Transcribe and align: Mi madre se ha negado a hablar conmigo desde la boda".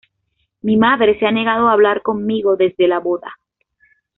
Mi 0.63 0.77
madre 0.77 1.19
se 1.19 1.27
ha 1.27 1.31
negado 1.31 1.67
a 1.69 1.73
hablar 1.73 2.01
conmigo 2.01 2.55
desde 2.57 2.87
la 2.87 2.97
boda". 2.99 3.37